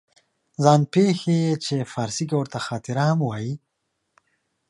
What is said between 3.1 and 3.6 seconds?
وایي